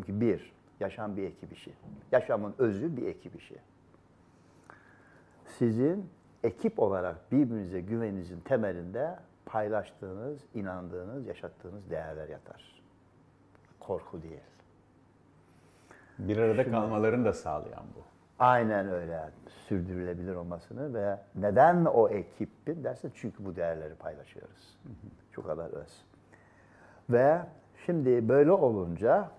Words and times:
diyorum 0.00 0.20
ki 0.20 0.20
bir, 0.20 0.52
yaşam 0.80 1.16
bir 1.16 1.22
ekip 1.22 1.52
işi. 1.52 1.72
Yaşamın 2.12 2.54
özü 2.58 2.96
bir 2.96 3.06
ekip 3.06 3.36
işi. 3.36 3.56
Sizin 5.46 6.10
ekip 6.44 6.78
olarak 6.78 7.32
birbirinize 7.32 7.80
güveninizin 7.80 8.40
temelinde 8.40 9.16
paylaştığınız, 9.46 10.40
inandığınız, 10.54 11.26
yaşattığınız 11.26 11.90
değerler 11.90 12.28
yatar. 12.28 12.82
Korku 13.80 14.22
değil. 14.22 14.40
Bir 16.18 16.36
arada 16.36 16.70
kalmalarını 16.70 17.24
da 17.24 17.32
sağlayan 17.32 17.84
bu. 17.96 18.04
Aynen 18.38 18.88
öyle. 18.88 19.30
Sürdürülebilir 19.68 20.34
olmasını 20.34 20.94
ve 20.94 21.18
neden 21.34 21.84
o 21.84 22.08
ekipin 22.08 22.84
dersen 22.84 23.10
çünkü 23.14 23.44
bu 23.44 23.56
değerleri 23.56 23.94
paylaşıyoruz. 23.94 24.78
Şu 25.32 25.42
kadar 25.42 25.70
öz. 25.70 26.04
Ve 27.10 27.40
şimdi 27.86 28.28
böyle 28.28 28.52
olunca 28.52 29.30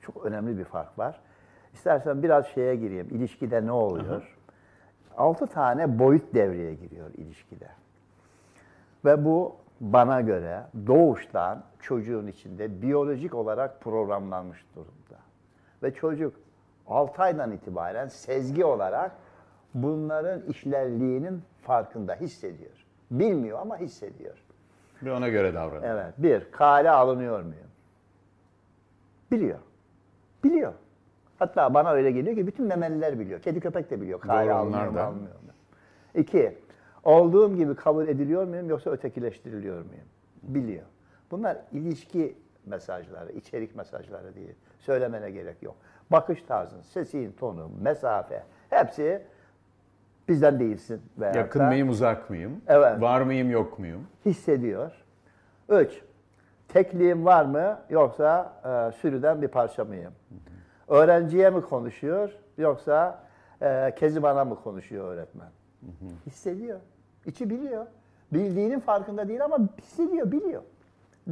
çok 0.00 0.26
önemli 0.26 0.58
bir 0.58 0.64
fark 0.64 0.98
var. 0.98 1.20
İstersen 1.72 2.22
biraz 2.22 2.46
şeye 2.46 2.76
gireyim. 2.76 3.08
İlişkide 3.10 3.66
ne 3.66 3.72
oluyor? 3.72 4.38
Altı 5.16 5.46
tane 5.46 5.98
boyut 5.98 6.34
devreye 6.34 6.74
giriyor 6.74 7.10
ilişkide. 7.14 7.68
Ve 9.04 9.24
bu 9.24 9.56
bana 9.80 10.20
göre 10.20 10.62
doğuştan 10.86 11.62
çocuğun 11.80 12.26
içinde 12.26 12.82
biyolojik 12.82 13.34
olarak 13.34 13.80
programlanmış 13.80 14.64
durumda. 14.76 15.20
Ve 15.82 15.94
çocuk 15.94 16.34
6 16.86 17.22
aydan 17.22 17.52
itibaren 17.52 18.08
sezgi 18.08 18.64
olarak 18.64 19.12
bunların 19.74 20.42
işlerliğinin 20.42 21.42
farkında 21.62 22.14
hissediyor. 22.14 22.86
Bilmiyor 23.10 23.58
ama 23.60 23.76
hissediyor. 23.76 24.44
Ve 25.02 25.12
ona 25.12 25.28
göre 25.28 25.54
davranıyor. 25.54 25.94
Evet. 25.94 26.14
Bir, 26.18 26.52
kale 26.52 26.90
alınıyor 26.90 27.40
muyum? 27.40 27.71
Biliyor. 29.32 29.58
Biliyor. 30.44 30.72
Hatta 31.38 31.74
bana 31.74 31.90
öyle 31.90 32.10
geliyor 32.10 32.36
ki 32.36 32.46
bütün 32.46 32.66
memeliler 32.66 33.18
biliyor. 33.18 33.40
Kedi 33.40 33.60
köpek 33.60 33.90
de 33.90 34.00
biliyor. 34.00 34.20
Alınıyor 34.28 34.66
onlar 34.66 34.86
mu, 34.86 34.94
da. 34.94 35.04
alınmıyor 35.04 35.34
mu? 35.34 35.40
İki, 36.14 36.58
olduğum 37.04 37.56
gibi 37.56 37.74
kabul 37.74 38.08
ediliyor 38.08 38.44
muyum 38.46 38.68
yoksa 38.68 38.90
ötekileştiriliyor 38.90 39.74
muyum? 39.76 40.04
Biliyor. 40.42 40.84
Bunlar 41.30 41.56
ilişki 41.72 42.34
mesajları, 42.66 43.32
içerik 43.32 43.76
mesajları 43.76 44.34
değil. 44.34 44.54
Söylemene 44.78 45.30
gerek 45.30 45.62
yok. 45.62 45.74
Bakış 46.10 46.42
tarzın, 46.42 46.80
sesin, 46.80 47.32
tonu, 47.32 47.70
mesafe 47.82 48.42
hepsi 48.70 49.22
bizden 50.28 50.60
değilsin. 50.60 51.02
veyahut 51.18 51.36
Yakın 51.36 51.60
da- 51.60 51.66
mıyım, 51.66 51.88
uzak 51.88 52.30
mıyım? 52.30 52.60
Evet. 52.66 53.00
Var 53.00 53.20
mıyım, 53.20 53.50
yok 53.50 53.78
muyum? 53.78 54.06
hissediyor. 54.26 54.92
Üç, 55.68 56.02
tekliğim 56.72 57.24
var 57.24 57.44
mı 57.44 57.78
yoksa 57.90 58.52
e, 58.64 58.92
sürüden 58.92 59.42
bir 59.42 59.48
parça 59.48 59.84
mıyım? 59.84 60.12
Öğrenciye 60.88 61.50
mi 61.50 61.62
konuşuyor 61.62 62.30
yoksa 62.58 63.24
e, 63.62 63.94
Keziban'a 63.98 64.44
mı 64.44 64.62
konuşuyor 64.62 65.14
öğretmen? 65.14 65.48
Hissediyor. 66.26 66.80
İçi 67.26 67.50
biliyor. 67.50 67.86
Bildiğinin 68.32 68.80
farkında 68.80 69.28
değil 69.28 69.44
ama 69.44 69.58
hissediyor, 69.78 70.32
biliyor. 70.32 70.62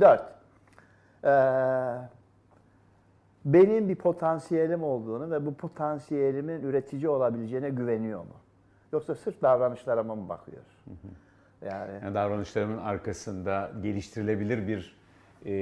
Dört, 0.00 0.22
e, 1.24 1.32
benim 3.44 3.88
bir 3.88 3.96
potansiyelim 3.96 4.82
olduğunu 4.82 5.30
ve 5.30 5.46
bu 5.46 5.54
potansiyelimin 5.54 6.62
üretici 6.62 7.08
olabileceğine 7.08 7.70
güveniyor 7.70 8.20
mu? 8.20 8.34
Yoksa 8.92 9.14
sırf 9.14 9.42
davranışlarıma 9.42 10.14
mı 10.14 10.28
bakıyor? 10.28 10.62
Yani 11.62 11.92
Yani 12.02 12.14
davranışlarımın 12.14 12.78
arkasında 12.78 13.70
geliştirilebilir 13.82 14.68
bir 14.68 14.99
e, 15.44 15.52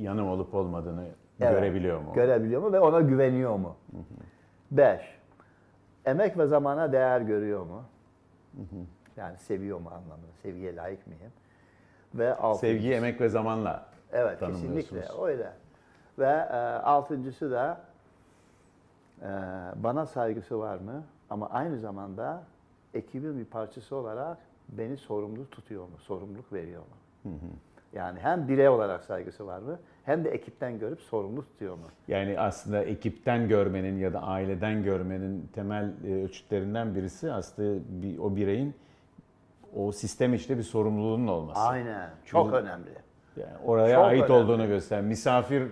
yanım 0.00 0.28
olup 0.28 0.54
olmadığını 0.54 1.04
Evet. 1.40 1.50
görebiliyor 1.52 2.00
mu? 2.00 2.12
Görebiliyor 2.14 2.62
mu 2.62 2.72
ve 2.72 2.80
ona 2.80 3.00
güveniyor 3.00 3.56
mu? 3.56 3.76
Beş, 4.70 5.00
emek 6.04 6.38
ve 6.38 6.46
zamana 6.46 6.92
değer 6.92 7.20
görüyor 7.20 7.66
mu? 7.66 7.82
Yani 9.16 9.38
seviyor 9.38 9.80
mu 9.80 9.88
anlamında, 9.88 10.32
sevgiye 10.42 10.76
layık 10.76 11.06
mıyım? 11.06 11.32
Ve 12.14 12.34
altı, 12.34 12.60
Sevgi, 12.60 12.92
emek 12.94 13.20
ve 13.20 13.28
zamanla 13.28 13.86
evet 14.12 14.38
kesinlikle 14.40 15.02
öyle. 15.22 15.52
Ve 16.18 16.26
e, 16.26 16.56
altıncısı 16.82 17.50
da 17.50 17.80
e, 19.22 19.26
bana 19.76 20.06
saygısı 20.06 20.58
var 20.58 20.76
mı? 20.76 21.04
Ama 21.30 21.50
aynı 21.50 21.78
zamanda 21.78 22.42
ekibin 22.94 23.38
bir 23.38 23.44
parçası 23.44 23.96
olarak 23.96 24.38
beni 24.68 24.96
sorumlu 24.96 25.50
tutuyor 25.50 25.82
mu? 25.84 25.98
Sorumluluk 25.98 26.52
veriyor 26.52 26.82
mu? 26.82 27.32
Yani 27.92 28.18
hem 28.20 28.48
birey 28.48 28.68
olarak 28.68 29.04
saygısı 29.04 29.46
var 29.46 29.58
mı? 29.58 29.78
Hem 30.04 30.24
de 30.24 30.30
ekipten 30.30 30.78
görüp 30.78 31.00
sorumlu 31.00 31.42
tutuyor 31.44 31.74
mu? 31.74 31.86
Yani 32.08 32.40
aslında 32.40 32.82
ekipten 32.84 33.48
görmenin 33.48 33.98
ya 33.98 34.12
da 34.12 34.22
aileden 34.22 34.82
görmenin 34.82 35.48
temel 35.54 35.92
e, 36.06 36.24
ölçütlerinden 36.24 36.94
birisi 36.94 37.32
aslında 37.32 37.80
bir, 37.88 38.18
o 38.18 38.36
bireyin 38.36 38.74
o 39.76 39.92
sistem 39.92 40.34
işte 40.34 40.58
bir 40.58 40.62
sorumluluğunun 40.62 41.26
olması. 41.26 41.60
Aynen. 41.60 42.10
Çok 42.24 42.52
Bu- 42.52 42.56
önemli. 42.56 42.90
Yani 43.36 43.52
oraya 43.64 43.94
Çok 43.96 44.04
ait 44.04 44.22
önemli. 44.30 44.32
olduğunu 44.44 44.66
gösteren 44.66 45.04
misafir 45.04 45.62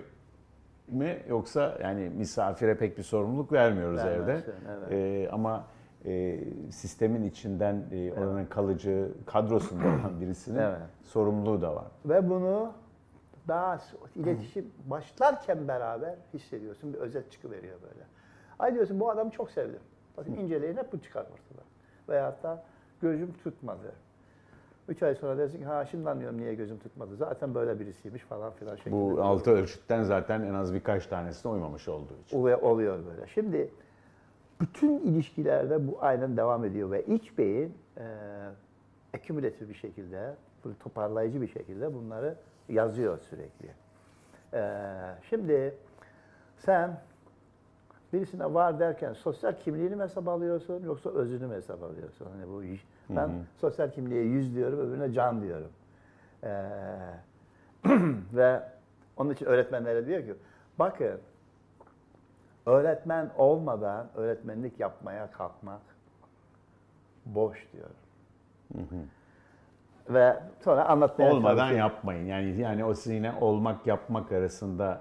mi 0.88 1.18
yoksa 1.28 1.78
yani 1.82 2.10
misafire 2.16 2.76
pek 2.76 2.98
bir 2.98 3.02
sorumluluk 3.02 3.52
vermiyoruz 3.52 4.00
evde. 4.00 4.26
Vermezsin, 4.26 4.54
evet. 4.78 4.92
Ee, 4.92 5.28
ama 5.32 5.64
e, 6.06 6.40
sistemin 6.70 7.22
içinden 7.22 7.84
e, 7.92 8.12
oranın 8.12 8.46
kalıcı 8.46 9.08
kadrosunda 9.26 9.84
olan 9.84 10.12
birisinin 10.20 10.58
Evet. 10.58 10.78
sorumluluğu 11.02 11.62
da 11.62 11.74
var. 11.76 11.86
Ve 12.04 12.28
bunu 12.30 12.72
daha 13.48 13.78
iletişim 14.16 14.70
başlarken 14.86 15.68
beraber 15.68 16.14
hissediyorsun. 16.34 16.94
Bir 16.94 16.98
özet 16.98 17.32
çıkıveriyor 17.32 17.82
böyle. 17.82 18.04
Ay 18.58 18.74
diyorsun 18.74 19.00
bu 19.00 19.10
adamı 19.10 19.30
çok 19.30 19.50
sevdim. 19.50 19.80
Bakın 20.16 20.32
inceleyin 20.32 20.76
hep 20.76 20.92
bu 20.92 21.00
çıkar 21.00 21.22
ortada. 21.22 21.62
Veyahut 22.08 22.42
da 22.42 22.62
gözüm 23.02 23.32
tutmadı. 23.44 23.92
Üç 24.88 25.02
ay 25.02 25.14
sonra 25.14 25.38
dersin 25.38 25.58
ki 25.58 25.64
ha 25.64 25.86
şimdi 25.86 26.10
anlıyorum 26.10 26.38
niye 26.40 26.54
gözüm 26.54 26.78
tutmadı. 26.78 27.16
Zaten 27.16 27.54
böyle 27.54 27.80
birisiymiş 27.80 28.22
falan 28.22 28.52
filan 28.52 28.76
şeklinde. 28.76 28.94
Bu 28.96 29.22
altı 29.22 29.50
ölçütten 29.50 30.02
zaten 30.02 30.42
en 30.42 30.54
az 30.54 30.74
birkaç 30.74 31.06
tanesine 31.06 31.52
uymamış 31.52 31.88
olduğu 31.88 32.14
için. 32.24 32.38
Oluyor, 32.40 32.62
oluyor 32.62 32.98
böyle. 33.06 33.26
Şimdi 33.26 33.70
bütün 34.60 34.98
ilişkilerde 34.98 35.88
bu 35.88 35.98
aynen 36.00 36.36
devam 36.36 36.64
ediyor 36.64 36.90
ve 36.90 37.04
iç 37.06 37.38
beyin 37.38 37.74
e, 37.98 38.04
ekümülatif 39.14 39.68
bir 39.68 39.74
şekilde, 39.74 40.34
böyle 40.64 40.76
toparlayıcı 40.78 41.42
bir 41.42 41.48
şekilde 41.48 41.94
bunları 41.94 42.34
yazıyor 42.68 43.18
sürekli. 43.18 43.68
E, 44.54 44.80
şimdi 45.30 45.74
sen 46.58 47.00
birisine 48.12 48.54
var 48.54 48.80
derken 48.80 49.12
sosyal 49.12 49.52
kimliğini 49.52 49.96
mi 49.96 50.02
hesap 50.02 50.28
alıyorsun 50.28 50.84
yoksa 50.84 51.10
özünü 51.10 51.46
mü 51.46 51.54
hesap 51.54 51.82
alıyorsun? 51.82 52.26
Hani 52.32 52.52
bu 52.52 52.64
iş- 52.64 52.86
ben 53.10 53.30
sosyal 53.60 53.90
kimliğe 53.90 54.22
yüz 54.24 54.54
diyorum, 54.54 54.78
öbürüne 54.78 55.12
can 55.12 55.42
diyorum. 55.42 55.70
E, 56.44 56.50
ve 58.34 58.60
onun 59.16 59.30
için 59.30 59.46
öğretmenlere 59.46 60.06
diyor 60.06 60.22
ki 60.22 60.34
bakın 60.78 61.20
öğretmen 62.66 63.30
olmadan 63.36 64.06
öğretmenlik 64.14 64.80
yapmaya 64.80 65.30
kalkmak 65.30 65.80
boş 67.26 67.68
diyorum. 67.72 67.96
Ve 70.08 70.36
sonra 70.64 70.84
anlatmaya 70.84 71.32
Olmadan 71.32 71.56
çalışıyorum. 71.56 71.78
yapmayın. 71.78 72.26
Yani 72.26 72.60
yani 72.60 72.84
o 72.84 72.94
sizinle 72.94 73.32
olmak 73.40 73.86
yapmak 73.86 74.32
arasındaki 74.32 75.00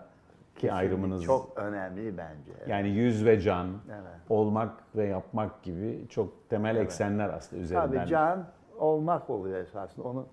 Kesinlikle 0.56 0.73
ayrımınız 0.73 1.23
çok 1.23 1.57
önemli 1.57 2.18
bence. 2.18 2.52
yani 2.68 2.90
yüz 2.90 3.25
ve 3.25 3.40
can, 3.40 3.68
Evet. 3.90 4.03
olmak 4.29 4.72
ve 4.96 5.06
yapmak 5.06 5.63
gibi 5.63 6.06
çok 6.09 6.50
temel 6.50 6.75
eksenler 6.75 7.29
aslında 7.29 7.62
üzerinden. 7.62 7.88
Tabii 7.97 8.07
can 8.09 8.46
olmak 8.78 9.29
oluyor 9.29 9.59
esasında. 9.59 10.07
Onun 10.07 10.28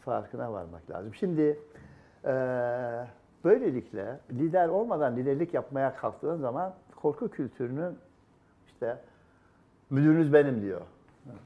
farkına 0.00 0.52
varmak 0.52 0.90
lazım. 0.90 1.14
Şimdi 1.14 1.58
eee, 2.24 3.06
böylelikle 3.44 4.18
lider 4.30 4.68
olmadan 4.68 5.16
liderlik 5.16 5.54
yapmaya 5.54 5.96
kalktığın 5.96 6.36
zaman 6.36 6.74
korku 6.96 7.28
kültürünün 7.28 7.98
işte 8.66 8.98
müdürünüz 9.90 10.32
benim 10.32 10.62
diyor. 10.62 10.80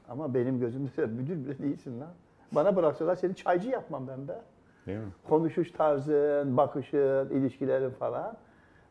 Ama 0.09 0.33
benim 0.33 0.59
gözümde 0.59 1.05
müdür 1.05 1.35
bile 1.35 1.59
değilsin 1.59 1.99
lan. 1.99 2.09
Bana 2.51 2.75
bıraksalar 2.75 3.15
seni 3.15 3.35
çaycı 3.35 3.69
yapmam 3.69 4.07
ben 4.07 4.27
be. 4.27 4.41
Değil 4.87 4.99
mi? 4.99 5.05
Konuşuş 5.29 5.71
tarzın, 5.71 6.57
bakışın, 6.57 7.29
ilişkilerin 7.29 7.89
falan. 7.89 8.37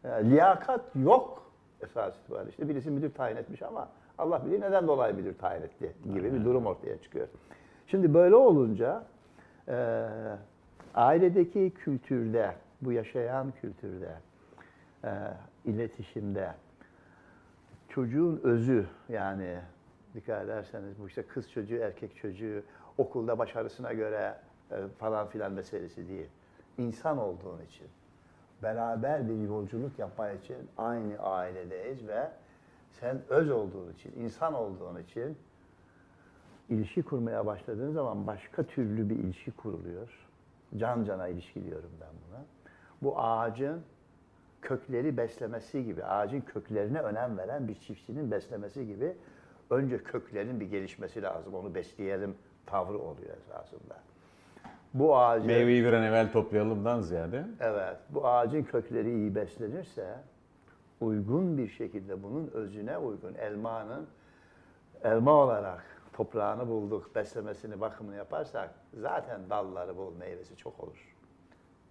E, 0.05 0.09
liyakat 0.09 0.81
yok 0.95 1.51
esas 1.83 2.17
itibariyle. 2.19 2.51
İşte 2.51 2.69
birisi 2.69 2.91
müdür 2.91 3.11
tayin 3.11 3.37
etmiş 3.37 3.63
ama 3.63 3.89
Allah 4.19 4.47
bilir 4.47 4.61
neden 4.61 4.87
dolayı 4.87 5.15
müdür 5.15 5.39
tayin 5.39 5.63
etti 5.63 5.93
gibi 6.15 6.35
bir 6.35 6.45
durum 6.45 6.67
ortaya 6.67 7.03
çıkıyor. 7.03 7.29
Şimdi 7.87 8.15
böyle 8.15 8.35
olunca 8.35 9.05
e, 9.69 10.07
ailedeki 10.95 11.73
kültürde, 11.75 12.55
bu 12.83 12.93
yaşayan 12.93 13.53
kültürde, 13.61 14.15
e, 15.05 15.11
iletişimde 15.65 16.55
çocuğun 17.89 18.41
özü 18.43 18.87
yani 19.09 19.59
dikkat 20.15 20.45
ederseniz 20.45 20.99
bu 21.01 21.09
işte 21.09 21.23
kız 21.23 21.51
çocuğu, 21.51 21.77
erkek 21.77 22.17
çocuğu, 22.17 22.63
okulda 22.99 23.39
başarısına 23.39 23.93
göre 23.93 24.35
e, 24.71 24.77
falan 24.99 25.29
filan 25.29 25.53
meselesi 25.53 26.09
değil. 26.09 26.29
İnsan 26.79 27.19
olduğun 27.19 27.61
için, 27.63 27.87
beraber 28.63 29.29
bir 29.29 29.49
yolculuk 29.49 29.99
yapmak 29.99 30.45
için 30.45 30.57
aynı 30.79 31.19
ailedeyiz 31.19 32.09
ve 32.09 32.31
sen 33.01 33.19
öz 33.29 33.51
olduğun 33.51 33.93
için, 33.93 34.13
insan 34.17 34.55
olduğun 34.55 35.03
için 35.03 35.37
ilişki 36.69 37.03
kurmaya 37.03 37.47
başladığın 37.47 37.93
zaman 37.93 38.27
başka 38.27 38.63
türlü 38.63 39.11
bir 39.11 39.17
ilişki 39.17 39.51
kuruluyor. 39.51 40.29
Can 40.77 41.05
cana 41.05 41.29
ilişki 41.29 41.65
diyorum 41.65 41.91
ben 42.01 42.09
buna. 42.29 42.45
Bu 43.03 43.21
ağacın 43.21 43.83
kökleri 44.63 45.17
beslemesi 45.17 45.85
gibi, 45.85 46.05
ağacın 46.05 46.41
köklerine 46.41 47.01
önem 47.01 47.39
veren 47.39 47.69
bir 47.69 47.75
çiftçinin 47.75 48.31
beslemesi 48.31 48.87
gibi 48.87 49.17
önce 49.71 49.99
köklerin 49.99 50.61
bir 50.61 50.67
gelişmesi 50.71 51.23
lazım. 51.23 51.55
Onu 51.55 51.75
besleyelim 51.75 52.35
tavrı 52.67 52.99
oluyor 52.99 53.37
esasında. 53.37 53.97
Bu 54.95 55.17
ağacın, 55.17 55.47
Meyveyi 55.47 55.85
bir 55.85 55.93
an 55.93 56.03
evvel 56.03 56.33
toplayalımdan 56.33 57.01
ziyade. 57.01 57.45
evet, 57.61 57.97
bu 58.11 58.29
ağacın 58.29 58.63
kökleri 58.63 59.15
iyi 59.15 59.35
beslenirse 59.35 60.15
uygun 61.01 61.59
bir 61.59 61.69
şekilde 61.69 62.23
bunun 62.23 62.51
özüne 62.55 62.99
uygun 62.99 63.35
elmanın 63.35 64.07
elma 65.05 65.33
olarak 65.33 65.85
toprağını 66.13 66.69
bulduk, 66.69 67.15
beslemesini, 67.15 67.81
bakımını 67.81 68.17
yaparsak 68.17 68.71
zaten 68.95 69.41
dalları 69.51 69.97
bol, 69.97 70.17
meyvesi 70.17 70.57
çok 70.57 70.81
olur. 70.81 71.18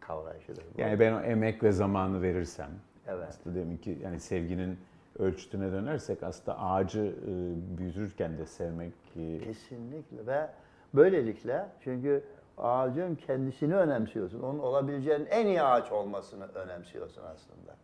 Kavrayışıdır 0.07 0.63
bu. 0.75 0.81
Yani 0.81 1.00
ben 1.00 1.13
o 1.13 1.19
emek 1.19 1.63
ve 1.63 1.71
zamanı 1.71 2.21
verirsem. 2.21 2.69
Evet. 3.07 3.27
Aslında 3.30 3.56
demin 3.56 3.77
ki 3.77 3.98
yani 4.04 4.19
sevginin 4.19 4.77
ölçütüne 5.19 5.71
dönersek 5.71 6.24
aslında 6.24 6.59
ağacı 6.59 7.15
e, 7.27 7.77
büyütürken 7.77 8.38
de 8.38 8.45
sevmek 8.45 8.94
e, 9.15 9.39
Kesinlikle 9.39 10.27
ve 10.27 10.50
böylelikle 10.94 11.65
çünkü 11.83 12.24
ağacın 12.57 13.15
kendisini 13.15 13.75
önemsiyorsun. 13.75 14.42
Onun 14.42 14.59
olabileceğin 14.59 15.25
en 15.25 15.48
iyi 15.48 15.62
ağaç 15.62 15.92
olmasını 15.92 16.48
önemsiyorsun 16.48 17.21
aslında. 17.33 17.75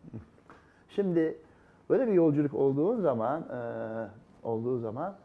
Şimdi 0.88 1.38
böyle 1.90 2.06
bir 2.06 2.12
yolculuk 2.12 2.54
olduğu 2.54 3.00
zaman 3.00 3.42
e, 3.42 3.58
olduğu 4.46 4.78
zaman 4.78 5.16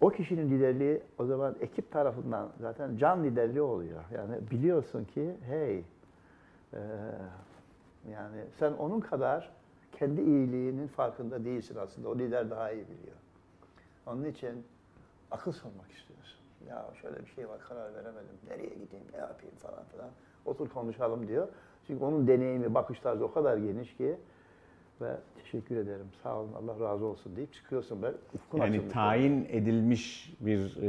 o 0.00 0.10
kişinin 0.10 0.50
liderliği 0.50 1.02
o 1.18 1.24
zaman 1.26 1.56
ekip 1.60 1.92
tarafından 1.92 2.48
zaten 2.60 2.96
can 2.96 3.24
liderliği 3.24 3.62
oluyor. 3.62 4.04
Yani 4.14 4.50
biliyorsun 4.50 5.04
ki 5.04 5.36
hey 5.46 5.84
e, 6.74 6.80
yani 8.12 8.44
sen 8.58 8.72
onun 8.72 9.00
kadar 9.00 9.50
kendi 9.92 10.20
iyiliğinin 10.20 10.86
farkında 10.86 11.44
değilsin 11.44 11.76
aslında. 11.80 12.08
O 12.08 12.18
lider 12.18 12.50
daha 12.50 12.72
iyi 12.72 12.84
biliyor. 12.84 13.16
Onun 14.06 14.24
için 14.24 14.64
akıl 15.30 15.52
sormak 15.52 15.90
istiyorsun. 15.92 16.40
Ya 16.68 16.86
şöyle 17.02 17.20
bir 17.20 17.30
şey 17.30 17.48
var 17.48 17.60
karar 17.68 17.94
veremedim. 17.94 18.38
Nereye 18.48 18.74
gideyim, 18.74 19.06
ne 19.12 19.18
yapayım 19.18 19.54
falan 19.56 19.84
filan. 19.92 20.10
Otur 20.44 20.68
konuşalım 20.68 21.28
diyor. 21.28 21.48
Çünkü 21.86 22.04
onun 22.04 22.26
deneyimi, 22.28 22.74
bakış 22.74 23.00
tarzı 23.00 23.24
o 23.24 23.32
kadar 23.32 23.56
geniş 23.56 23.96
ki 23.96 24.16
ve 25.00 25.16
teşekkür 25.42 25.76
ederim, 25.76 26.06
sağ 26.22 26.36
olun, 26.36 26.52
Allah 26.52 26.80
razı 26.80 27.04
olsun 27.04 27.36
deyip 27.36 27.52
çıkıyorsun. 27.52 28.02
Böyle 28.02 28.16
ufkun 28.34 28.58
yani 28.58 28.70
açılmış 28.70 28.92
tayin 28.92 29.46
edilmiş 29.50 30.34
bir 30.40 30.76
e, 30.82 30.88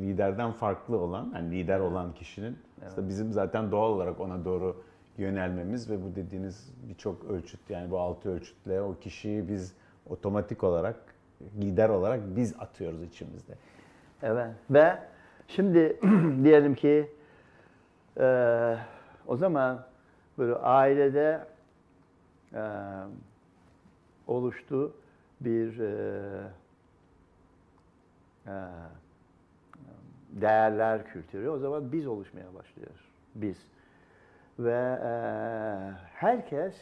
liderden 0.00 0.52
farklı 0.52 0.96
olan, 0.98 1.32
yani 1.34 1.50
lider 1.50 1.80
olan 1.80 2.14
kişinin 2.14 2.58
aslında 2.86 3.08
bizim 3.08 3.32
zaten 3.32 3.70
doğal 3.70 3.90
olarak 3.90 4.20
ona 4.20 4.44
doğru 4.44 4.82
yönelmemiz 5.18 5.90
ve 5.90 6.02
bu 6.04 6.16
dediğiniz 6.16 6.74
birçok 6.88 7.24
ölçüt 7.24 7.70
yani 7.70 7.90
bu 7.90 7.98
altı 7.98 8.30
ölçütle 8.30 8.80
o 8.80 8.98
kişiyi 8.98 9.48
biz 9.48 9.74
otomatik 10.08 10.64
olarak 10.64 10.96
lider 11.60 11.88
olarak 11.88 12.20
biz 12.36 12.54
atıyoruz 12.58 13.02
içimizde. 13.02 13.54
Evet. 14.22 14.50
Ve 14.70 14.98
şimdi 15.48 15.96
diyelim 16.44 16.74
ki 16.74 17.10
eee, 18.20 18.78
o 19.26 19.36
zaman 19.36 19.84
böyle 20.38 20.54
ailede 20.54 21.40
eee, 22.54 22.60
oluştu 24.26 24.92
bir 25.40 25.78
eee, 25.78 26.50
eee, 28.46 28.52
değerler 30.32 31.04
kültürü. 31.04 31.48
O 31.48 31.58
zaman 31.58 31.92
biz 31.92 32.06
oluşmaya 32.06 32.54
başlıyor. 32.54 32.90
Biz. 33.34 33.56
Ve 34.58 34.98
eee, 35.02 35.92
herkes 36.14 36.74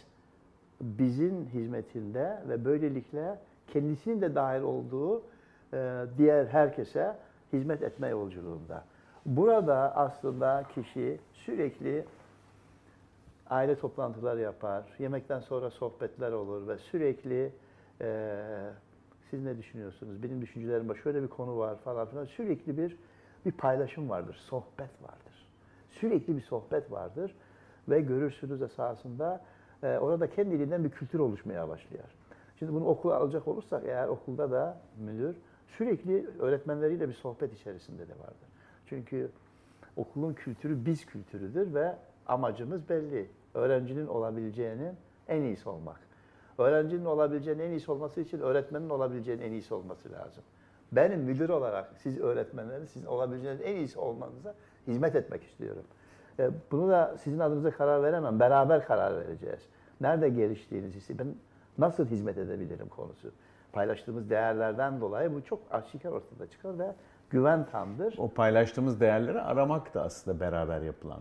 bizim 0.80 1.46
hizmetinde 1.46 2.38
ve 2.48 2.64
böylelikle 2.64 3.38
kendisinin 3.68 4.20
de 4.20 4.34
dahil 4.34 4.62
olduğu 4.62 5.22
e, 5.72 6.04
diğer 6.18 6.46
herkese 6.46 7.16
hizmet 7.52 7.82
etme 7.82 8.08
yolculuğunda. 8.08 8.84
Burada 9.26 9.96
aslında 9.96 10.64
kişi 10.74 11.18
sürekli 11.32 12.04
aile 13.50 13.78
toplantıları 13.78 14.40
yapar, 14.40 14.84
yemekten 14.98 15.40
sonra 15.40 15.70
sohbetler 15.70 16.32
olur 16.32 16.68
ve 16.68 16.78
sürekli 16.78 17.52
e, 18.00 18.36
siz 19.30 19.44
ne 19.44 19.58
düşünüyorsunuz, 19.58 20.22
benim 20.22 20.42
düşüncelerim 20.42 20.88
var, 20.88 20.94
şöyle 20.94 21.22
bir 21.22 21.28
konu 21.28 21.58
var 21.58 21.78
falan 21.78 22.06
filan 22.06 22.24
sürekli 22.24 22.78
bir 22.78 22.96
bir 23.46 23.52
paylaşım 23.52 24.08
vardır, 24.08 24.34
sohbet 24.34 25.02
vardır. 25.02 25.46
Sürekli 25.90 26.36
bir 26.36 26.42
sohbet 26.42 26.92
vardır 26.92 27.34
ve 27.88 28.00
görürsünüz 28.00 28.62
esasında 28.62 29.40
e, 29.82 29.98
orada 29.98 30.30
kendiliğinden 30.30 30.84
bir 30.84 30.90
kültür 30.90 31.18
oluşmaya 31.18 31.68
başlıyor. 31.68 32.04
Şimdi 32.58 32.72
bunu 32.72 32.84
okula 32.84 33.16
alacak 33.16 33.48
olursak 33.48 33.82
eğer 33.86 34.08
okulda 34.08 34.50
da 34.50 34.80
müdür 34.98 35.36
sürekli 35.66 36.26
öğretmenleriyle 36.38 37.08
bir 37.08 37.14
sohbet 37.14 37.52
içerisinde 37.52 38.08
de 38.08 38.12
vardır. 38.12 38.48
Çünkü 38.86 39.30
okulun 39.96 40.34
kültürü 40.34 40.86
biz 40.86 41.06
kültürüdür 41.06 41.74
ve 41.74 41.96
amacımız 42.26 42.88
belli. 42.88 43.28
Öğrencinin 43.54 44.06
olabileceğinin 44.06 44.94
en 45.28 45.42
iyisi 45.42 45.68
olmak. 45.68 46.00
Öğrencinin 46.58 47.04
olabileceğinin 47.04 47.62
en 47.62 47.70
iyisi 47.70 47.90
olması 47.92 48.20
için 48.20 48.40
öğretmenin 48.40 48.90
olabileceğinin 48.90 49.42
en 49.42 49.52
iyisi 49.52 49.74
olması 49.74 50.12
lazım. 50.12 50.44
Benim 50.92 51.20
müdür 51.20 51.48
olarak 51.48 51.92
siz 51.96 52.18
öğretmenlerin 52.18 52.84
sizin 52.84 53.06
olabileceğiniz 53.06 53.60
en 53.64 53.76
iyisi 53.76 53.98
olmanıza 53.98 54.54
hizmet 54.86 55.14
etmek 55.16 55.42
istiyorum. 55.42 55.82
E, 56.38 56.50
Bunu 56.72 56.88
da 56.90 57.16
sizin 57.18 57.38
adınıza 57.38 57.70
karar 57.70 58.02
veremem. 58.02 58.40
Beraber 58.40 58.84
karar 58.84 59.16
vereceğiz. 59.16 59.60
Nerede 60.00 60.28
geliştiğinizi, 60.28 61.18
ben 61.18 61.34
nasıl 61.78 62.06
hizmet 62.06 62.38
edebilirim 62.38 62.88
konusu. 62.88 63.30
Paylaştığımız 63.72 64.30
değerlerden 64.30 65.00
dolayı 65.00 65.34
bu 65.34 65.44
çok 65.44 65.58
aşikar 65.70 66.10
ortada 66.12 66.46
çıkar 66.50 66.78
ve 66.78 66.94
güven 67.30 67.66
tamdır. 67.66 68.14
O 68.18 68.28
paylaştığımız 68.28 69.00
değerleri 69.00 69.40
aramak 69.40 69.94
da 69.94 70.02
aslında 70.02 70.40
beraber 70.40 70.80
yapılan. 70.80 71.20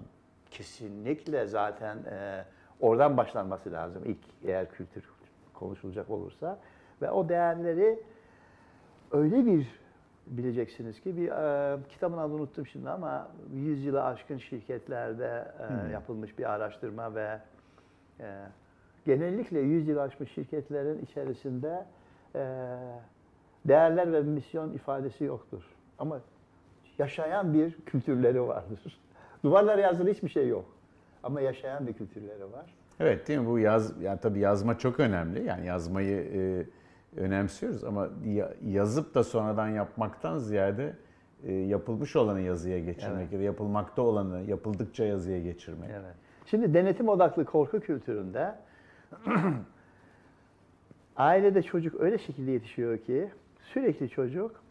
Kesinlikle 0.52 1.48
zaten 1.48 1.98
e, 1.98 2.46
oradan 2.80 3.18
başlanması 3.18 3.72
lazım 3.72 4.04
ilk 4.06 4.20
eğer 4.44 4.72
kültür 4.72 5.10
konuşulacak 5.54 6.10
olursa. 6.10 6.60
Ve 7.02 7.12
o 7.12 7.30
değerleri 7.30 8.00
öyle 9.12 9.46
bir 9.46 9.80
bileceksiniz 10.28 11.02
ki 11.02 11.18
bir 11.18 11.28
e, 11.28 11.78
kitabın 11.90 12.18
adını 12.18 12.36
unuttum 12.36 12.68
şimdi 12.68 12.90
ama 12.90 13.32
100 13.54 13.86
yılı 13.86 14.04
aşkın 14.04 14.38
şirketlerde 14.38 15.52
e, 15.60 15.92
yapılmış 15.92 16.38
bir 16.40 16.52
araştırma 16.52 17.16
ve 17.16 17.40
e, 18.20 18.46
genellikle 19.06 19.60
100 19.60 19.88
yıl 19.88 19.98
aşmış 19.98 20.32
şirketlerin 20.32 21.00
içerisinde 21.00 21.86
e, 22.36 22.76
değerler 23.66 24.14
ve 24.14 24.22
misyon 24.22 24.74
ifadesi 24.74 25.24
yoktur. 25.24 25.64
Ama 26.00 26.20
yaşayan 26.98 27.54
bir 27.54 27.72
kültürleri 27.86 28.48
vardır. 28.48 29.00
Duvarlara 29.44 29.82
yazılı 29.82 30.10
hiçbir 30.10 30.30
şey 30.30 30.48
yok. 30.48 30.66
Ama 31.24 31.42
yaşayan 31.42 31.88
bir 31.88 31.94
kültürleri 31.94 32.52
var. 32.52 32.74
Evet 33.00 33.28
değil 33.28 33.40
mi? 33.40 33.48
Bu 33.48 33.60
yaz, 33.60 34.02
yani 34.02 34.20
tabii 34.20 34.40
yazma 34.40 34.78
çok 34.78 35.00
önemli. 35.00 35.44
Yani 35.46 35.66
yazmayı 35.66 36.18
e, 36.18 36.66
önemsiyoruz 37.22 37.84
ama 37.84 38.08
ya- 38.26 38.54
yazıp 38.66 39.16
da 39.16 39.24
sonradan 39.24 39.68
yapmaktan 39.70 40.38
ziyade 40.38 40.96
e, 41.44 41.54
yapılmış 41.54 42.16
olanı 42.16 42.42
yazıya 42.42 42.80
geçirmek 42.80 43.18
Evet. 43.22 43.34
ya 43.34 43.40
da 43.40 43.44
yapılmakta 43.44 44.02
olanı 44.02 44.42
yapıldıkça 44.42 45.06
yazıya 45.06 45.40
geçirmek. 45.42 45.90
Evet. 45.94 46.16
Şimdi 46.46 46.74
denetim 46.74 47.10
odaklı 47.10 47.46
korku 47.46 47.80
kültüründe 47.80 48.56
ailede 51.18 51.62
çocuk 51.64 52.02
öyle 52.02 52.18
şekilde 52.18 52.52
yetişiyor 52.52 52.98
ki 52.98 53.30
sürekli 53.74 54.10
çocuk 54.10 54.64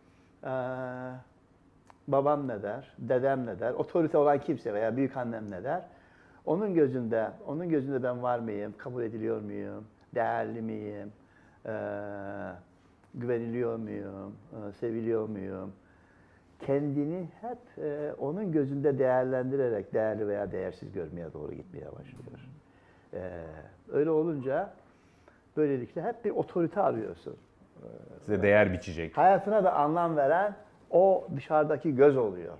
babam 2.08 2.48
ne 2.48 2.62
der, 2.62 2.94
dedem 2.98 3.46
ne 3.46 3.60
der, 3.60 3.72
otorite 3.72 4.18
olan 4.18 4.38
kimse 4.38 4.74
veya 4.74 4.96
büyük 4.96 5.16
annem 5.16 5.50
ne 5.50 5.64
der. 5.64 5.82
Onun 6.46 6.74
gözünde, 6.74 7.30
onun 7.46 7.68
gözünde 7.68 8.02
ben 8.02 8.22
var 8.22 8.38
mıyım, 8.38 8.74
kabul 8.78 9.02
ediliyor 9.02 9.40
muyum, 9.40 9.84
değerli 10.14 10.62
miyim, 10.62 11.12
eee, 11.66 11.72
güveniliyor 13.14 13.76
muyum, 13.76 14.34
seviliyor 14.80 15.28
muyum? 15.28 15.72
Kendini 16.66 17.28
hep 17.40 17.58
onun 18.18 18.52
gözünde 18.52 18.98
değerlendirerek 18.98 19.94
değerli 19.94 20.28
veya 20.28 20.52
değersiz 20.52 20.92
görmeye 20.92 21.32
doğru 21.32 21.52
gitmeye 21.52 21.86
başlıyor. 21.86 22.48
Öyle 23.92 24.10
olunca 24.10 24.70
böylelikle 25.56 26.02
hep 26.02 26.24
bir 26.24 26.30
otorite 26.30 26.80
arıyorsun. 26.80 27.36
Size 28.20 28.42
değer 28.42 28.72
biçecek. 28.72 29.16
Hayatına 29.16 29.64
da 29.64 29.74
anlam 29.74 30.16
veren 30.16 30.54
o 30.90 31.28
dışarıdaki 31.36 31.94
göz 31.96 32.16
oluyor. 32.16 32.54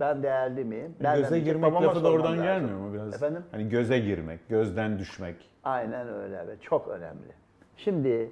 Ben 0.00 0.22
değerli 0.22 0.64
miyim? 0.64 0.94
Nereden 1.00 1.22
göze 1.22 1.40
girmek 1.40 1.62
Babama 1.72 1.86
lafı 1.86 1.96
da 1.96 2.00
sormam 2.00 2.14
oradan 2.20 2.32
lazım. 2.32 2.44
gelmiyor 2.44 2.78
mu 2.78 2.94
biraz? 2.94 3.14
Efendim? 3.14 3.42
Hani 3.50 3.68
göze 3.68 3.98
girmek, 3.98 4.48
gözden 4.48 4.98
düşmek. 4.98 5.36
Aynen 5.64 6.08
öyle 6.08 6.48
ve 6.48 6.56
çok 6.60 6.88
önemli. 6.88 7.32
Şimdi 7.76 8.30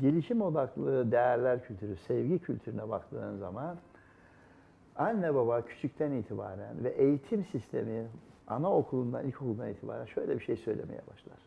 gelişim 0.00 0.42
odaklı 0.42 1.12
değerler 1.12 1.64
kültürü, 1.64 1.96
sevgi 1.96 2.38
kültürüne 2.38 2.88
baktığın 2.88 3.36
zaman 3.38 3.76
anne 4.96 5.34
baba 5.34 5.62
küçükten 5.62 6.12
itibaren 6.12 6.84
ve 6.84 6.88
eğitim 6.88 7.44
sistemi 7.44 8.06
anaokulundan, 8.48 9.26
ilkokuldan 9.26 9.68
itibaren 9.68 10.04
şöyle 10.04 10.38
bir 10.38 10.44
şey 10.44 10.56
söylemeye 10.56 11.00
başlar. 11.00 11.38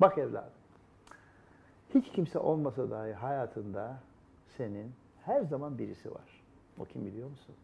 Bak 0.00 0.18
evladım, 0.18 0.50
hiç 1.94 2.12
kimse 2.12 2.38
olmasa 2.38 2.90
dahi 2.90 3.12
hayatında 3.12 3.96
senin 4.56 4.92
her 5.24 5.42
zaman 5.42 5.78
birisi 5.78 6.10
var. 6.10 6.42
O 6.78 6.84
kim 6.84 7.06
biliyor 7.06 7.30
musun? 7.30 7.54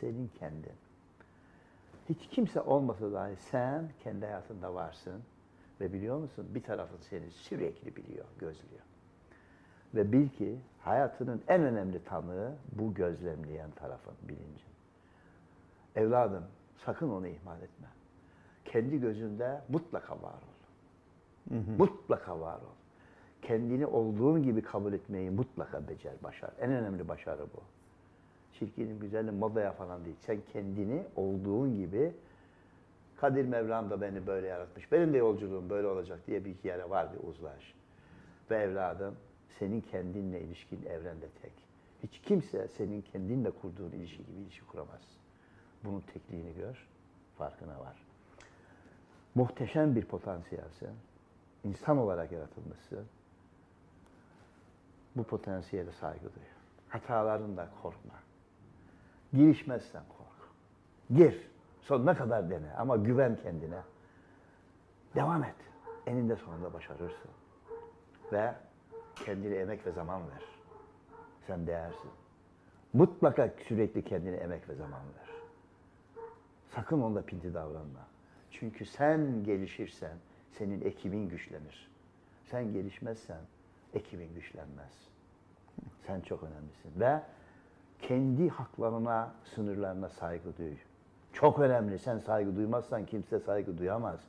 Senin 0.00 0.30
kendin. 0.38 0.72
Hiç 2.08 2.28
kimse 2.28 2.60
olmasa 2.60 3.12
dahi 3.12 3.36
sen 3.36 3.90
kendi 4.02 4.26
hayatında 4.26 4.74
varsın. 4.74 5.22
Ve 5.80 5.92
biliyor 5.92 6.18
musun 6.18 6.46
bir 6.54 6.62
tarafın 6.62 6.98
seni 6.98 7.30
sürekli 7.30 7.96
biliyor, 7.96 8.24
gözlüyor. 8.38 8.82
Ve 9.94 10.12
bil 10.12 10.28
ki 10.28 10.58
hayatının 10.80 11.42
en 11.48 11.62
önemli 11.62 12.04
tanığı 12.04 12.52
bu 12.72 12.94
gözlemleyen 12.94 13.70
tarafın 13.70 14.14
bilincin. 14.22 14.74
Evladım 15.96 16.44
sakın 16.76 17.10
onu 17.10 17.26
ihmal 17.26 17.62
etme. 17.62 17.88
Kendi 18.64 19.00
gözünde 19.00 19.60
mutlaka 19.68 20.22
var 20.22 20.32
ol. 20.32 20.54
Mutlaka 21.78 22.40
var 22.40 22.58
ol. 22.58 22.83
Kendini 23.46 23.86
olduğun 23.86 24.42
gibi 24.42 24.62
kabul 24.62 24.92
etmeyi 24.92 25.30
mutlaka 25.30 25.88
becer, 25.88 26.12
başar. 26.22 26.50
En 26.60 26.70
önemli 26.72 27.08
başarı 27.08 27.42
bu. 27.42 27.62
Çirkinim, 28.58 29.00
güzelim, 29.00 29.34
modaya 29.34 29.72
falan 29.72 30.04
değil. 30.04 30.16
Sen 30.20 30.38
kendini 30.52 31.02
olduğun 31.16 31.76
gibi 31.76 32.12
Kadir 33.16 33.44
Mevlam 33.44 33.90
da 33.90 34.00
beni 34.00 34.26
böyle 34.26 34.46
yaratmış. 34.46 34.92
Benim 34.92 35.12
de 35.12 35.18
yolculuğum 35.18 35.70
böyle 35.70 35.86
olacak 35.86 36.26
diye 36.26 36.44
bir 36.44 36.54
yere 36.64 36.90
var 36.90 37.08
bir 37.12 37.28
uzlaş. 37.28 37.74
Ve 38.50 38.56
evladım 38.56 39.16
senin 39.58 39.80
kendinle 39.80 40.40
ilişkin 40.40 40.82
evrende 40.82 41.26
tek. 41.42 41.52
Hiç 42.02 42.20
kimse 42.20 42.68
senin 42.68 43.00
kendinle 43.00 43.50
kurduğun 43.50 43.90
ilişki 43.90 44.26
gibi 44.26 44.40
ilişki 44.40 44.66
kuramaz. 44.66 45.02
Bunun 45.84 46.00
tekliğini 46.00 46.54
gör, 46.54 46.88
farkına 47.38 47.80
var. 47.80 47.96
Muhteşem 49.34 49.96
bir 49.96 50.04
potansiyelsin. 50.04 50.90
İnsan 51.64 51.98
olarak 51.98 52.32
yaratılmışsın. 52.32 53.06
Bu 55.16 55.24
potansiyele 55.24 55.92
saygı 55.92 56.24
duy. 56.24 56.42
Hatalarından 56.88 57.68
korkma. 57.82 58.14
Girişmezsen 59.32 60.02
kork. 60.18 60.50
Gir. 61.10 61.48
Sonuna 61.80 62.16
kadar 62.16 62.50
dene 62.50 62.72
ama 62.78 62.96
güven 62.96 63.36
kendine. 63.36 63.80
Devam 65.14 65.44
et. 65.44 65.54
Eninde 66.06 66.36
sonunda 66.36 66.72
başarırsın. 66.72 67.30
Ve 68.32 68.54
kendine 69.24 69.54
emek 69.54 69.86
ve 69.86 69.92
zaman 69.92 70.22
ver. 70.22 70.42
Sen 71.46 71.66
değersin. 71.66 72.10
Mutlaka 72.92 73.50
sürekli 73.68 74.04
kendine 74.04 74.36
emek 74.36 74.68
ve 74.68 74.74
zaman 74.74 75.00
ver. 75.00 75.30
Sakın 76.74 77.02
onda 77.02 77.22
pinti 77.22 77.54
davranma. 77.54 78.06
Çünkü 78.50 78.86
sen 78.86 79.44
gelişirsen 79.44 80.16
senin 80.50 80.80
ekibin 80.80 81.28
güçlenir. 81.28 81.90
Sen 82.44 82.72
gelişmezsen 82.72 83.40
ekibin 83.94 84.34
güçlenmez. 84.34 84.92
Sen 86.06 86.20
çok 86.20 86.42
önemlisin 86.42 87.00
ve 87.00 87.22
kendi 88.02 88.48
haklarına, 88.48 89.32
sınırlarına 89.54 90.08
saygı 90.08 90.56
duy. 90.56 90.74
Çok 91.32 91.58
önemli. 91.58 91.98
Sen 91.98 92.18
saygı 92.18 92.56
duymazsan 92.56 93.06
kimse 93.06 93.40
saygı 93.40 93.78
duyamaz. 93.78 94.20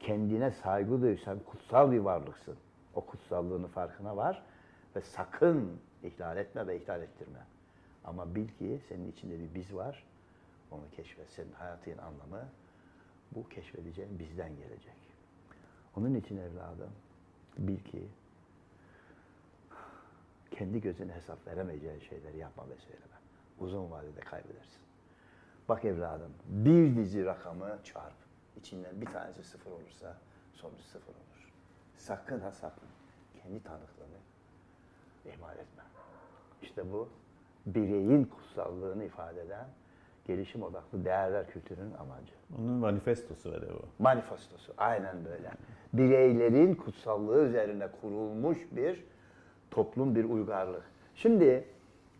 Kendine 0.00 0.50
saygı 0.50 1.02
duy. 1.02 1.16
Sen 1.24 1.38
kutsal 1.38 1.92
bir 1.92 1.98
varlıksın. 1.98 2.56
O 2.94 3.00
kutsallığının 3.00 3.68
farkına 3.68 4.16
var 4.16 4.42
ve 4.96 5.00
sakın 5.00 5.80
ihlal 6.02 6.36
etme 6.36 6.66
ve 6.66 6.82
ihlal 6.82 7.02
ettirme. 7.02 7.38
Ama 8.04 8.34
bil 8.34 8.48
ki 8.48 8.80
senin 8.88 9.12
içinde 9.12 9.40
bir 9.40 9.54
biz 9.54 9.74
var. 9.74 10.04
Onu 10.70 10.82
keşfet. 10.96 11.30
Senin 11.30 11.52
hayatın 11.52 11.98
anlamı 11.98 12.48
bu 13.34 13.48
keşfedeceğin 13.48 14.18
bizden 14.18 14.56
gelecek. 14.56 14.96
Onun 15.96 16.14
için 16.14 16.36
evladım 16.36 16.90
bil 17.58 17.78
ki 17.78 18.08
kendi 20.54 20.80
gözüne 20.80 21.12
hesap 21.12 21.46
veremeyeceğin 21.46 22.00
şeyleri 22.00 22.38
yapma 22.38 22.68
ve 22.68 22.76
söyleme. 22.76 23.14
Uzun 23.58 23.90
vadede 23.90 24.20
kaybedersin. 24.20 24.82
Bak 25.68 25.84
evladım 25.84 26.32
bir 26.48 26.96
dizi 26.96 27.24
rakamı 27.24 27.78
çarp. 27.84 28.14
İçinden 28.56 29.00
bir 29.00 29.06
tanesi 29.06 29.44
sıfır 29.44 29.70
olursa 29.70 30.16
sonuç 30.52 30.80
sıfır 30.80 31.12
olur. 31.12 31.52
Sakın 31.96 32.40
ha 32.40 32.52
sakın 32.52 32.88
kendi 33.42 33.62
tanıklığını 33.62 34.20
ihmal 35.24 35.58
etme. 35.58 35.82
İşte 36.62 36.92
bu 36.92 37.08
bireyin 37.66 38.24
kutsallığını 38.24 39.04
ifade 39.04 39.42
eden 39.42 39.66
gelişim 40.24 40.62
odaklı 40.62 41.04
değerler 41.04 41.46
kültürünün 41.50 41.94
amacı. 41.94 42.32
Onun 42.58 42.72
manifestosu 42.72 43.52
de 43.52 43.68
bu. 43.74 44.02
Manifestosu 44.02 44.74
aynen 44.78 45.24
böyle. 45.24 45.50
Bireylerin 45.92 46.74
kutsallığı 46.74 47.44
üzerine 47.44 47.88
kurulmuş 48.00 48.58
bir 48.70 49.04
toplum, 49.74 50.14
bir 50.14 50.24
uygarlık. 50.24 50.82
Şimdi 51.14 51.64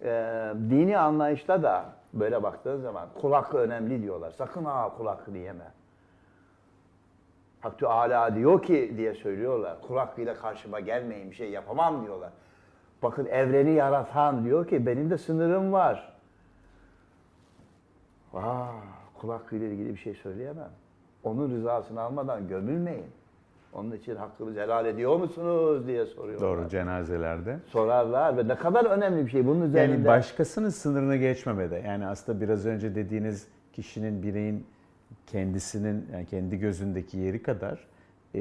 e, 0.03 0.53
dini 0.71 0.99
anlayışta 0.99 1.63
da 1.63 1.85
böyle 2.13 2.43
baktığın 2.43 2.81
zaman 2.81 3.09
kul 3.21 3.33
hakkı 3.33 3.57
önemli 3.59 4.03
diyorlar. 4.03 4.31
Sakın 4.31 4.65
ha 4.65 4.93
kul 4.97 5.07
hakkını 5.07 5.39
yeme. 5.39 5.65
Hakkı 7.61 7.89
Ala 7.89 8.35
diyor 8.35 8.63
ki 8.63 8.95
diye 8.97 9.15
söylüyorlar. 9.15 9.77
Kul 9.89 9.97
hakkıyla 9.97 10.35
karşıma 10.35 10.81
gelmeyin 10.81 11.31
bir 11.31 11.37
şey 11.37 11.51
yapamam 11.51 12.05
diyorlar. 12.05 12.31
Bakın 13.03 13.27
evreni 13.27 13.73
yaratan 13.73 14.45
diyor 14.45 14.69
ki 14.69 14.87
benim 14.87 15.11
de 15.11 15.19
sınırım 15.19 15.73
var. 15.73 16.13
Aa, 18.35 18.67
kul 19.15 19.31
hakkıyla 19.31 19.67
ilgili 19.67 19.89
bir 19.89 19.99
şey 19.99 20.15
söyleyemem. 20.15 20.71
Onun 21.25 21.51
rızasını 21.51 22.01
almadan 22.01 22.49
gömülmeyin. 22.49 23.07
Onun 23.75 23.93
için 23.93 24.17
hakkınızı 24.17 24.61
helal 24.61 24.87
ediyor 24.87 25.17
musunuz 25.17 25.87
diye 25.87 26.07
soruyorlar. 26.07 26.49
Doğru 26.49 26.69
cenazelerde. 26.69 27.59
Sorarlar 27.67 28.37
ve 28.37 28.49
ne 28.49 28.55
kadar 28.55 28.85
önemli 28.85 29.27
bir 29.27 29.31
şey 29.31 29.47
bunun 29.47 29.61
üzerinde. 29.61 29.93
Yani 29.93 30.05
başkasının 30.05 30.69
sınırını 30.69 31.17
geçmemede. 31.17 31.83
Yani 31.87 32.07
aslında 32.07 32.41
biraz 32.41 32.67
önce 32.67 32.95
dediğiniz 32.95 33.49
kişinin, 33.73 34.23
bireyin 34.23 34.67
kendisinin, 35.27 36.07
yani 36.13 36.27
kendi 36.27 36.59
gözündeki 36.59 37.19
yeri 37.19 37.43
kadar 37.43 37.87
e, 38.35 38.41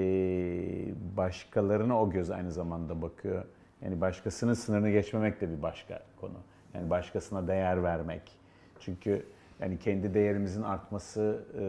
başkalarına 1.18 2.02
o 2.02 2.10
göz 2.10 2.30
aynı 2.30 2.52
zamanda 2.52 3.02
bakıyor. 3.02 3.44
Yani 3.82 4.02
başkasının 4.02 4.54
sınırını 4.54 4.90
geçmemek 4.90 5.42
de 5.42 5.58
bir 5.58 5.62
başka 5.62 6.00
konu. 6.22 6.38
Yani 6.74 6.90
başkasına 6.90 7.48
değer 7.48 7.84
vermek. 7.84 8.32
Çünkü 8.80 9.26
yani 9.60 9.80
kendi 9.80 10.14
değerimizin 10.14 10.62
artması 10.62 11.46
e, 11.60 11.64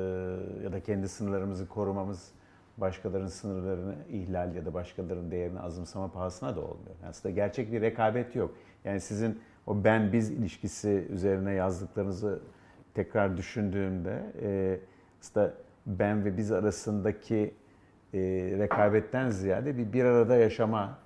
ya 0.64 0.72
da 0.72 0.80
kendi 0.80 1.08
sınırlarımızı 1.08 1.68
korumamız 1.68 2.32
başkalarının 2.78 3.28
sınırlarını 3.28 3.94
ihlal 4.10 4.54
ya 4.54 4.64
da 4.64 4.74
başkalarının 4.74 5.30
değerini 5.30 5.60
azımsama 5.60 6.12
pahasına 6.12 6.56
da 6.56 6.60
olmuyor. 6.60 6.96
Yani 7.02 7.10
aslında 7.10 7.34
gerçek 7.34 7.72
bir 7.72 7.80
rekabet 7.80 8.36
yok. 8.36 8.54
Yani 8.84 9.00
sizin 9.00 9.40
o 9.66 9.84
ben 9.84 10.12
biz 10.12 10.30
ilişkisi 10.30 11.06
üzerine 11.10 11.52
yazdıklarınızı 11.52 12.40
tekrar 12.94 13.36
düşündüğümde 13.36 14.22
e, 14.42 14.80
aslında 15.20 15.54
ben 15.86 16.24
ve 16.24 16.36
biz 16.36 16.52
arasındaki 16.52 17.54
e, 18.14 18.18
rekabetten 18.58 19.30
ziyade 19.30 19.78
bir 19.78 19.92
bir 19.92 20.04
arada 20.04 20.36
yaşama, 20.36 20.98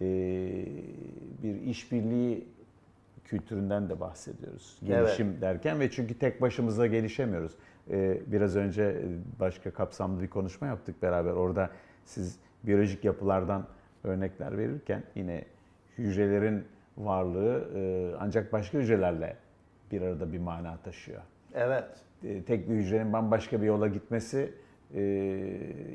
e, 0.00 0.06
bir 1.42 1.60
işbirliği 1.60 2.48
kültüründen 3.24 3.88
de 3.88 4.00
bahsediyoruz. 4.00 4.78
Gelişim 4.84 5.40
derken 5.40 5.80
ve 5.80 5.90
çünkü 5.90 6.18
tek 6.18 6.40
başımıza 6.40 6.86
gelişemiyoruz. 6.86 7.52
Ee, 7.90 8.20
biraz 8.26 8.56
önce 8.56 9.02
başka 9.40 9.70
kapsamlı 9.70 10.22
bir 10.22 10.28
konuşma 10.28 10.66
yaptık 10.66 11.02
beraber. 11.02 11.30
Orada 11.30 11.70
siz 12.04 12.38
biyolojik 12.64 13.04
yapılardan 13.04 13.66
örnekler 14.04 14.58
verirken 14.58 15.02
yine 15.14 15.44
hücrelerin 15.98 16.64
varlığı 16.98 17.68
e, 17.74 18.12
ancak 18.20 18.52
başka 18.52 18.78
hücrelerle 18.78 19.36
bir 19.92 20.02
arada 20.02 20.32
bir 20.32 20.38
mana 20.38 20.76
taşıyor. 20.76 21.22
Evet. 21.54 21.84
E, 22.24 22.42
Tek 22.42 22.70
bir 22.70 22.74
hücrenin 22.74 23.12
bambaşka 23.12 23.62
bir 23.62 23.66
yola 23.66 23.88
gitmesi 23.88 24.52
e, 24.94 25.00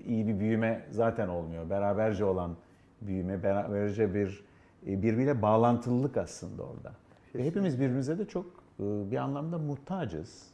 iyi 0.07 0.27
bir 0.27 0.39
büyüme 0.39 0.85
zaten 0.89 1.27
olmuyor. 1.27 1.69
Beraberce 1.69 2.25
olan 2.25 2.55
büyüme, 3.01 3.43
beraberce 3.43 4.13
bir 4.13 4.43
e, 4.87 5.01
birbiriyle 5.01 5.41
bağlantılılık 5.41 6.17
aslında 6.17 6.63
orada. 6.63 6.91
Ve 7.35 7.45
hepimiz 7.45 7.79
birbirimize 7.79 8.17
de 8.19 8.25
çok 8.25 8.45
e, 8.79 8.83
bir 9.11 9.17
anlamda 9.17 9.57
muhtacız. 9.57 10.52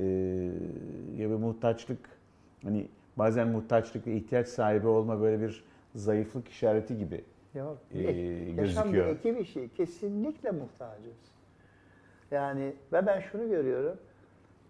E, 0.00 0.04
ya 1.16 1.30
bir 1.30 1.34
muhtaçlık, 1.34 1.98
hani 2.62 2.88
bazen 3.16 3.48
muhtaçlık 3.48 4.06
ve 4.06 4.12
ihtiyaç 4.16 4.48
sahibi 4.48 4.86
olma 4.86 5.20
böyle 5.20 5.40
bir 5.42 5.64
zayıflık 5.94 6.48
işareti 6.48 6.98
gibi 6.98 7.24
Yok. 7.54 7.78
e, 7.94 7.98
Yaşam 8.00 8.56
bir 8.56 8.62
gözüküyor. 8.62 9.06
ekip 9.06 9.40
işi. 9.40 9.68
Kesinlikle 9.76 10.50
muhtacız. 10.50 11.16
Yani 12.30 12.72
ve 12.92 13.06
ben 13.06 13.20
şunu 13.20 13.48
görüyorum. 13.48 13.96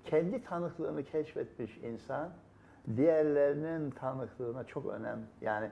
Kendi 0.04 0.44
tanıklığını 0.44 1.04
keşfetmiş 1.04 1.78
insan 1.78 2.28
diğerlerinin 2.96 3.90
tanıklığına 3.90 4.64
çok 4.64 4.86
önem 4.86 5.18
yani 5.40 5.70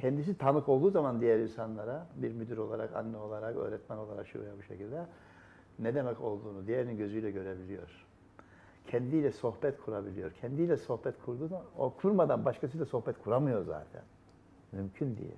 kendisi 0.00 0.38
tanık 0.38 0.68
olduğu 0.68 0.90
zaman 0.90 1.20
diğer 1.20 1.38
insanlara 1.38 2.06
bir 2.16 2.32
müdür 2.32 2.58
olarak, 2.58 2.96
anne 2.96 3.16
olarak, 3.16 3.56
öğretmen 3.56 3.96
olarak 3.96 4.28
şu 4.28 4.40
veya 4.40 4.52
bu 4.58 4.62
şekilde 4.62 5.06
ne 5.78 5.94
demek 5.94 6.20
olduğunu 6.20 6.66
diğerinin 6.66 6.96
gözüyle 6.96 7.30
görebiliyor. 7.30 8.06
Kendiyle 8.86 9.32
sohbet 9.32 9.80
kurabiliyor. 9.80 10.32
Kendiyle 10.32 10.76
sohbet 10.76 11.14
kurduğunda 11.24 11.62
o 11.78 11.90
kurmadan 11.90 12.44
başkasıyla 12.44 12.86
sohbet 12.86 13.18
kuramıyor 13.18 13.64
zaten. 13.64 14.02
Mümkün 14.72 15.16
değil. 15.16 15.36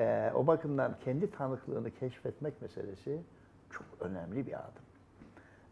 Ee, 0.00 0.32
o 0.34 0.46
bakımdan 0.46 0.96
kendi 1.04 1.30
tanıklığını 1.30 1.90
keşfetmek 1.90 2.62
meselesi 2.62 3.20
çok 3.70 3.86
önemli 4.00 4.46
bir 4.46 4.52
adım. 4.52 4.84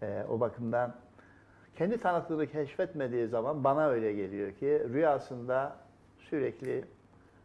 Ee, 0.03 0.25
o 0.31 0.41
bakımdan 0.41 0.95
kendi 1.77 1.99
tanıklığını 1.99 2.47
keşfetmediği 2.47 3.29
zaman 3.29 3.65
bana 3.65 3.89
öyle 3.89 4.13
geliyor 4.13 4.53
ki 4.53 4.87
rüyasında 4.93 5.77
sürekli 6.19 6.85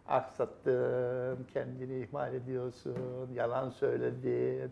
aksattın, 0.07 1.47
kendini 1.53 1.99
ihmal 2.03 2.33
ediyorsun, 2.33 3.29
yalan 3.35 3.69
söyledin. 3.69 4.71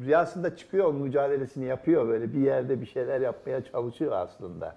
Rüyasında 0.00 0.56
çıkıyor, 0.56 0.84
onun 0.84 1.00
mücadelesini 1.00 1.64
yapıyor 1.64 2.08
böyle 2.08 2.34
bir 2.34 2.40
yerde 2.40 2.80
bir 2.80 2.86
şeyler 2.86 3.20
yapmaya 3.20 3.64
çalışıyor 3.64 4.12
aslında. 4.12 4.76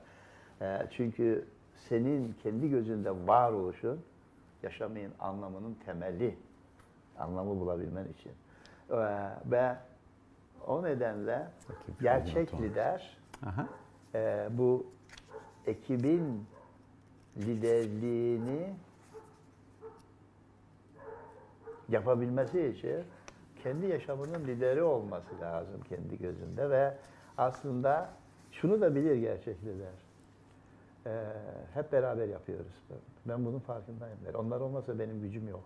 Ee, 0.61 0.87
çünkü 0.91 1.45
senin 1.89 2.35
kendi 2.43 2.69
gözünde 2.69 3.27
varoluşun 3.27 4.01
yaşamın 4.63 5.11
anlamının 5.19 5.77
temeli. 5.85 6.35
Anlamı 7.19 7.59
bulabilmen 7.59 8.05
için. 8.05 8.31
Ee, 8.89 8.95
ve 9.45 9.75
o 10.67 10.83
nedenle 10.83 11.47
gerçek 12.01 12.53
lider 12.53 13.17
e, 14.15 14.49
bu 14.51 14.85
ekibin 15.67 16.45
liderliğini 17.37 18.73
yapabilmesi 21.89 22.67
için 22.67 23.03
kendi 23.63 23.86
yaşamının 23.86 24.48
lideri 24.48 24.84
olması 24.84 25.39
lazım 25.41 25.82
kendi 25.89 26.18
gözünde 26.18 26.70
ve 26.70 26.94
aslında 27.38 28.10
şunu 28.51 28.82
da 28.82 28.96
bilir 28.96 29.15
gerçek 29.15 29.58
lider. 29.63 29.94
E, 31.06 31.12
hep 31.74 31.91
beraber 31.91 32.27
yapıyoruz. 32.27 32.74
Ben 33.25 33.46
bunun 33.46 33.60
farkındayım. 33.60 34.18
der. 34.25 34.34
Onlar 34.34 34.60
olmasa 34.60 35.00
benim 35.00 35.22
gücüm 35.22 35.48
yok. 35.48 35.63